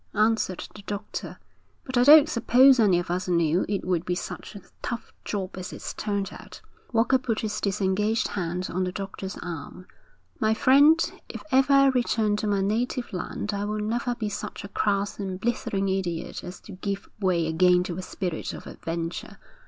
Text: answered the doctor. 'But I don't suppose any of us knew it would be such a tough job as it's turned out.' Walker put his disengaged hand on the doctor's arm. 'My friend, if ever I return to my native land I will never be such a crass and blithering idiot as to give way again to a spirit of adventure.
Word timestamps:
answered 0.15 0.67
the 0.73 0.81
doctor. 0.87 1.37
'But 1.83 1.95
I 1.95 2.01
don't 2.01 2.27
suppose 2.27 2.79
any 2.79 2.97
of 2.97 3.11
us 3.11 3.27
knew 3.27 3.65
it 3.69 3.85
would 3.85 4.03
be 4.03 4.15
such 4.15 4.55
a 4.55 4.61
tough 4.81 5.13
job 5.23 5.59
as 5.59 5.71
it's 5.71 5.93
turned 5.93 6.31
out.' 6.33 6.59
Walker 6.91 7.19
put 7.19 7.41
his 7.41 7.61
disengaged 7.61 8.29
hand 8.29 8.67
on 8.73 8.83
the 8.83 8.91
doctor's 8.91 9.37
arm. 9.43 9.85
'My 10.39 10.55
friend, 10.55 10.99
if 11.29 11.43
ever 11.51 11.71
I 11.73 11.85
return 11.89 12.35
to 12.37 12.47
my 12.47 12.61
native 12.61 13.13
land 13.13 13.53
I 13.53 13.63
will 13.65 13.77
never 13.77 14.15
be 14.15 14.27
such 14.27 14.63
a 14.63 14.69
crass 14.69 15.19
and 15.19 15.39
blithering 15.39 15.87
idiot 15.87 16.43
as 16.43 16.59
to 16.61 16.71
give 16.71 17.07
way 17.19 17.45
again 17.45 17.83
to 17.83 17.97
a 17.99 18.01
spirit 18.01 18.53
of 18.55 18.65
adventure. 18.65 19.37